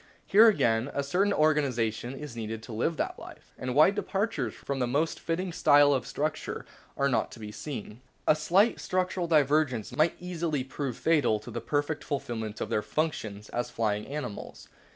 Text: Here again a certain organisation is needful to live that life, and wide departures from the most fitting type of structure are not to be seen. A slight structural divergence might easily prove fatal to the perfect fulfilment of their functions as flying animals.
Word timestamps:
Here 0.25 0.47
again 0.47 0.89
a 0.95 1.03
certain 1.03 1.31
organisation 1.31 2.15
is 2.15 2.35
needful 2.35 2.57
to 2.61 2.73
live 2.73 2.97
that 2.97 3.19
life, 3.19 3.53
and 3.55 3.75
wide 3.75 3.93
departures 3.93 4.55
from 4.55 4.79
the 4.79 4.87
most 4.87 5.19
fitting 5.19 5.51
type 5.51 5.83
of 5.85 6.07
structure 6.07 6.65
are 6.97 7.07
not 7.07 7.29
to 7.33 7.39
be 7.39 7.51
seen. 7.51 8.01
A 8.25 8.35
slight 8.35 8.79
structural 8.79 9.27
divergence 9.27 9.95
might 9.95 10.17
easily 10.19 10.63
prove 10.63 10.97
fatal 10.97 11.39
to 11.41 11.51
the 11.51 11.61
perfect 11.61 12.03
fulfilment 12.03 12.59
of 12.61 12.69
their 12.69 12.81
functions 12.81 13.47
as 13.49 13.69
flying 13.69 14.07
animals. 14.07 14.69